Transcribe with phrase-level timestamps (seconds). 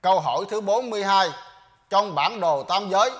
[0.00, 1.28] Câu hỏi thứ 42
[1.90, 3.10] Trong bản đồ tam giới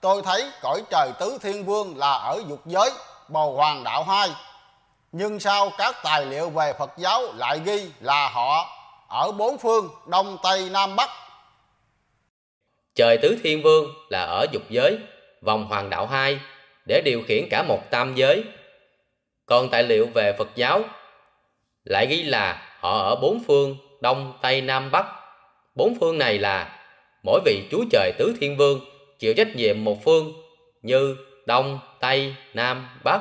[0.00, 2.90] Tôi thấy cõi trời tứ thiên vương là ở dục giới
[3.28, 4.28] Bầu hoàng đạo hai,
[5.12, 8.66] Nhưng sao các tài liệu về Phật giáo lại ghi là họ
[9.08, 11.10] ở bốn phương Đông Tây Nam Bắc?
[12.94, 14.98] Trời tứ thiên vương là ở dục giới
[15.42, 16.40] Vòng hoàng đạo hai
[16.88, 18.44] Để điều khiển cả một tam giới.
[19.46, 20.80] Còn tài liệu về Phật giáo
[21.84, 25.06] lại ghi là họ ở bốn phương Đông, Tây, Nam, Bắc.
[25.76, 26.78] Bốn phương này là
[27.22, 28.80] mỗi vị chúa trời tứ thiên vương
[29.18, 30.32] chịu trách nhiệm một phương
[30.82, 33.20] như Đông, Tây, Nam, Bắc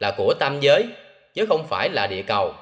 [0.00, 0.86] là của tam giới
[1.34, 2.54] chứ không phải là địa cầu.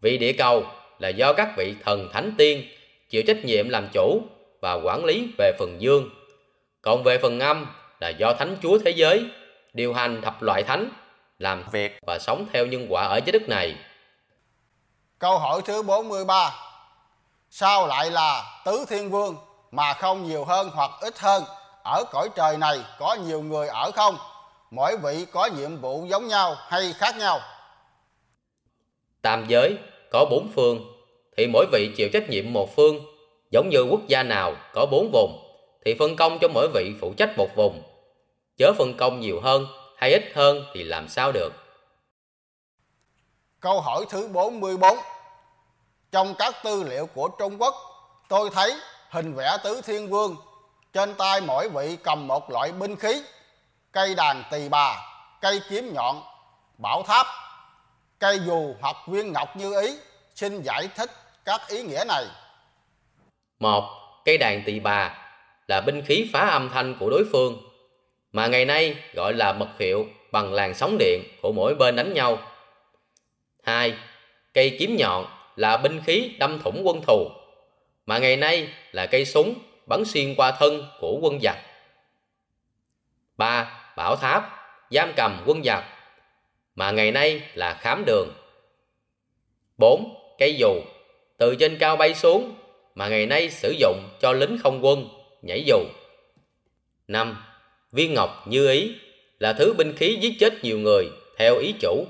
[0.00, 0.64] vì địa cầu
[0.98, 2.64] là do các vị thần thánh tiên
[3.10, 4.22] chịu trách nhiệm làm chủ
[4.60, 6.10] và quản lý về phần dương.
[6.82, 7.66] Còn về phần âm
[8.00, 9.24] là do thánh chúa thế giới
[9.72, 10.88] điều hành thập loại thánh
[11.38, 13.74] làm việc và sống theo nhân quả ở trái đất này.
[15.18, 16.71] Câu hỏi thứ 43
[17.54, 19.36] Sao lại là tứ thiên vương
[19.70, 21.44] mà không nhiều hơn hoặc ít hơn?
[21.84, 24.16] Ở cõi trời này có nhiều người ở không?
[24.70, 27.40] Mỗi vị có nhiệm vụ giống nhau hay khác nhau?
[29.22, 29.78] Tam giới
[30.10, 30.80] có bốn phương
[31.36, 33.00] Thì mỗi vị chịu trách nhiệm một phương.
[33.50, 35.38] Giống như quốc gia nào có bốn vùng
[35.84, 37.82] Thì phân công cho mỗi vị phụ trách một vùng.
[38.56, 39.66] Chớ phân công nhiều hơn
[39.96, 41.52] hay ít hơn thì làm sao được?
[43.60, 44.80] Câu hỏi thứ 44
[46.12, 47.74] trong các tư liệu của Trung Quốc,
[48.28, 48.74] Tôi thấy
[49.10, 50.36] hình vẽ tứ thiên vương,
[50.92, 53.22] Trên tay mỗi vị cầm một loại binh khí,
[53.92, 54.96] Cây đàn tỳ bà,
[55.40, 56.22] Cây kiếm nhọn,
[56.78, 57.26] Bảo tháp,
[58.18, 59.96] Cây dù hoặc viên ngọc như ý,
[60.34, 61.10] Xin giải thích
[61.44, 62.24] các ý nghĩa này.
[63.60, 63.84] Một,
[64.24, 65.18] Cây đàn tỳ bà
[65.66, 67.62] là binh khí phá âm thanh của đối phương,
[68.32, 72.14] mà ngày nay gọi là mật hiệu bằng làn sóng điện của mỗi bên đánh
[72.14, 72.38] nhau.
[73.64, 73.94] Hai,
[74.54, 77.30] Cây kiếm nhọn là binh khí đâm thủng quân thù,
[78.06, 79.54] mà ngày nay là cây súng
[79.86, 81.56] bắn xuyên qua thân của quân giặc.
[83.36, 83.80] 3.
[83.96, 84.50] Bảo tháp
[84.90, 85.84] giam cầm quân giặc,
[86.74, 88.28] mà ngày nay là khám đường.
[89.78, 90.14] 4.
[90.38, 90.80] Cây dù
[91.38, 92.54] từ trên cao bay xuống,
[92.94, 95.08] mà ngày nay sử dụng cho lính không quân
[95.42, 95.78] nhảy dù.
[97.08, 97.44] 5.
[97.92, 98.94] Viên ngọc như ý
[99.38, 102.06] là thứ binh khí giết chết nhiều người theo ý chủ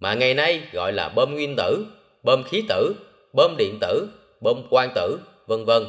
[0.00, 1.86] mà ngày nay gọi là bơm nguyên tử,
[2.24, 2.94] bơm khí tử,
[3.32, 4.08] bơm điện tử,
[4.40, 5.84] bơm quang tử, vân vân.